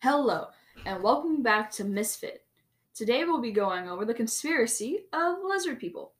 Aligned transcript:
Hello, 0.00 0.46
and 0.86 1.02
welcome 1.02 1.42
back 1.42 1.72
to 1.72 1.82
Misfit. 1.82 2.44
Today 2.94 3.24
we'll 3.24 3.40
be 3.40 3.50
going 3.50 3.88
over 3.88 4.04
the 4.04 4.14
conspiracy 4.14 5.06
of 5.12 5.38
lizard 5.42 5.80
people. 5.80 6.12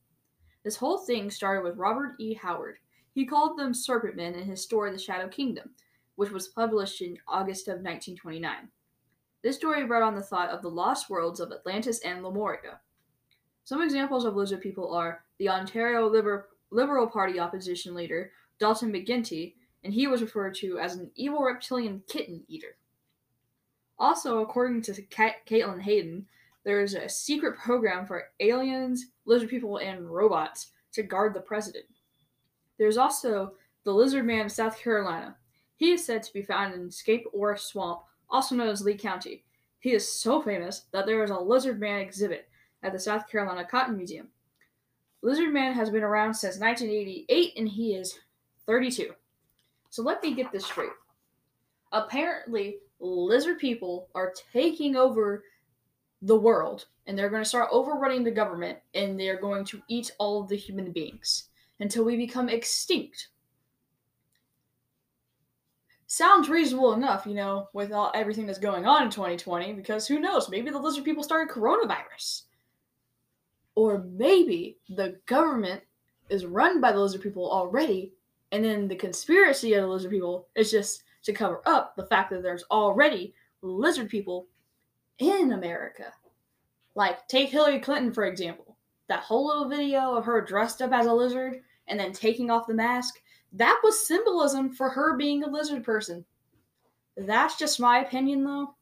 This 0.65 0.75
whole 0.75 0.99
thing 0.99 1.31
started 1.31 1.63
with 1.63 1.79
Robert 1.79 2.17
E. 2.19 2.35
Howard. 2.35 2.79
He 3.13 3.25
called 3.25 3.57
them 3.57 3.73
serpent 3.73 4.17
men 4.17 4.35
in 4.35 4.49
his 4.49 4.61
story 4.61 4.91
The 4.91 4.99
Shadow 4.99 5.29
Kingdom, 5.29 5.71
which 6.17 6.33
was 6.33 6.49
published 6.49 7.03
in 7.03 7.19
August 7.29 7.69
of 7.69 7.75
1929. 7.75 8.69
This 9.45 9.55
story 9.55 9.87
brought 9.87 10.03
on 10.03 10.17
the 10.17 10.23
thought 10.23 10.51
of 10.51 10.61
the 10.61 10.69
lost 10.69 11.09
worlds 11.09 11.39
of 11.39 11.53
Atlantis 11.53 12.01
and 12.01 12.25
Lemuria. 12.25 12.81
Some 13.63 13.81
examples 13.81 14.25
of 14.25 14.35
lizard 14.35 14.61
people 14.61 14.93
are 14.93 15.23
the 15.39 15.51
Ontario 15.51 16.09
Liber- 16.09 16.49
Liberal 16.73 17.07
Party 17.07 17.39
opposition 17.39 17.95
leader, 17.95 18.33
Dalton 18.59 18.93
McGuinty, 18.93 19.55
and 19.85 19.95
he 19.95 20.09
was 20.09 20.21
referred 20.21 20.57
to 20.57 20.81
as 20.81 20.97
an 20.97 21.13
evil 21.15 21.45
reptilian 21.45 22.03
kitten 22.09 22.43
eater. 22.49 22.75
Also, 23.99 24.39
according 24.39 24.83
to 24.83 25.03
Caitlin 25.03 25.81
Hayden, 25.81 26.27
there 26.65 26.81
is 26.81 26.95
a 26.95 27.09
secret 27.09 27.59
program 27.59 28.07
for 28.07 28.29
aliens, 28.41 29.07
lizard 29.25 29.49
people, 29.49 29.79
and 29.79 30.09
robots 30.09 30.69
to 30.93 31.03
guard 31.03 31.35
the 31.35 31.41
president. 31.41 31.85
There's 32.79 32.97
also 32.97 33.53
the 33.85 33.93
Lizard 33.93 34.25
Man 34.25 34.47
of 34.47 34.53
South 34.53 34.79
Carolina. 34.79 35.37
He 35.77 35.93
is 35.93 36.05
said 36.05 36.23
to 36.23 36.33
be 36.33 36.43
found 36.43 36.75
in 36.75 36.91
Scape 36.91 37.27
Ore 37.33 37.57
Swamp, 37.57 38.03
also 38.31 38.55
known 38.55 38.69
as 38.69 38.83
Lee 38.83 38.97
County. 38.97 39.45
He 39.81 39.93
is 39.93 40.11
so 40.11 40.43
famous 40.43 40.87
that 40.93 41.07
there 41.07 41.23
is 41.23 41.31
a 41.31 41.39
Lizard 41.39 41.81
Man 41.81 42.01
exhibit 42.01 42.49
at 42.83 42.93
the 42.93 42.99
South 42.99 43.29
Carolina 43.29 43.65
Cotton 43.65 43.97
Museum. 43.97 44.29
Lizard 45.23 45.53
Man 45.53 45.73
has 45.73 45.91
been 45.91 46.03
around 46.03 46.35
since 46.35 46.59
1988 46.59 47.53
and 47.57 47.69
he 47.69 47.95
is 47.95 48.19
32. 48.67 49.13
So 49.91 50.03
let 50.03 50.23
me 50.23 50.35
get 50.35 50.53
this 50.53 50.67
straight. 50.67 50.91
Apparently, 51.93 52.79
lizard 53.01 53.59
people 53.59 54.09
are 54.15 54.35
taking 54.53 54.97
over 54.97 55.45
the 56.23 56.37
world 56.37 56.87
and 57.07 57.17
they're 57.17 57.31
going 57.31 57.43
to 57.43 57.49
start 57.49 57.69
overrunning 57.73 58.25
the 58.25 58.31
government 58.31 58.79
and 58.95 59.19
they're 59.19 59.41
going 59.41 59.65
to 59.65 59.81
eat 59.89 60.11
all 60.19 60.43
of 60.43 60.49
the 60.49 60.57
human 60.57 60.93
beings 60.93 61.45
until 61.81 62.05
we 62.05 62.17
become 62.17 62.49
extinct. 62.49 63.29
Sounds 66.07 66.49
reasonable 66.49 66.95
enough, 66.95 67.27
you 67.27 67.35
know, 67.35 67.69
with 67.75 67.93
all, 67.93 68.11
everything 68.15 68.47
that's 68.47 68.59
going 68.59 68.87
on 68.87 69.05
in 69.05 69.11
2020, 69.11 69.75
because 69.75 70.07
who 70.07 70.19
knows? 70.19 70.49
Maybe 70.49 70.71
the 70.71 70.79
lizard 70.79 71.05
people 71.05 71.23
started 71.23 71.53
coronavirus. 71.53 72.45
Or 73.75 73.99
maybe 73.99 74.79
the 74.89 75.21
government 75.27 75.83
is 76.31 76.47
run 76.47 76.81
by 76.81 76.93
the 76.93 76.99
lizard 76.99 77.21
people 77.21 77.51
already, 77.51 78.15
and 78.53 78.65
then 78.65 78.89
the 78.89 78.97
conspiracy 78.97 79.75
of 79.75 79.83
the 79.83 79.89
lizard 79.89 80.11
people 80.11 80.49
is 80.57 80.71
just 80.71 81.05
to 81.23 81.33
cover 81.33 81.61
up 81.67 81.97
the 81.97 82.07
fact 82.07 82.31
that 82.31 82.43
there's 82.43 82.65
already 82.71 83.35
lizard 83.63 84.09
people 84.09 84.47
in 85.19 85.53
America. 85.53 86.13
Like, 86.95 87.27
take 87.29 87.51
Hillary 87.51 87.81
Clinton, 87.81 88.13
for 88.13 88.25
example. 88.25 88.77
That 89.09 89.21
whole 89.21 89.47
little 89.47 89.69
video 89.69 90.15
of 90.15 90.25
her 90.25 90.41
dressed 90.41 90.83
up 90.83 90.93
as 90.93 91.07
a 91.07 91.13
lizard 91.13 91.61
and 91.87 91.99
then 91.99 92.13
taking 92.13 92.51
off 92.51 92.67
the 92.67 92.75
mask, 92.75 93.15
that 93.53 93.81
was 93.83 94.07
symbolism 94.07 94.73
for 94.73 94.91
her 94.91 95.17
being 95.17 95.43
a 95.43 95.51
lizard 95.51 95.83
person. 95.85 96.25
That's 97.17 97.57
just 97.57 97.81
my 97.81 98.01
opinion, 98.01 98.45
though. 98.45 98.75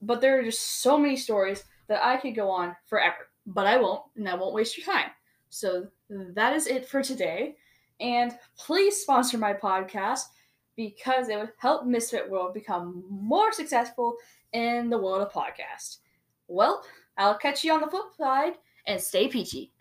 But 0.00 0.20
there 0.20 0.38
are 0.38 0.44
just 0.44 0.82
so 0.82 0.96
many 0.96 1.16
stories 1.16 1.64
that 1.88 2.04
I 2.04 2.16
could 2.16 2.34
go 2.34 2.50
on 2.50 2.76
forever. 2.86 3.28
But 3.46 3.66
I 3.66 3.76
won't, 3.76 4.02
and 4.16 4.28
I 4.28 4.34
won't 4.34 4.54
waste 4.54 4.78
your 4.78 4.86
time. 4.86 5.10
So 5.50 5.88
that 6.08 6.54
is 6.54 6.66
it 6.66 6.86
for 6.88 7.02
today. 7.02 7.56
And 8.00 8.32
please 8.56 9.00
sponsor 9.00 9.38
my 9.38 9.52
podcast 9.52 10.24
because 10.76 11.28
it 11.28 11.38
would 11.38 11.52
help 11.58 11.86
Misfit 11.86 12.28
World 12.28 12.54
become 12.54 13.04
more 13.08 13.52
successful 13.52 14.16
in 14.52 14.90
the 14.90 14.98
world 14.98 15.22
of 15.22 15.32
podcast. 15.32 15.98
Well, 16.48 16.84
I'll 17.16 17.38
catch 17.38 17.64
you 17.64 17.72
on 17.72 17.80
the 17.80 17.86
flip 17.86 18.14
side 18.16 18.54
and 18.86 19.00
stay 19.00 19.28
peachy. 19.28 19.72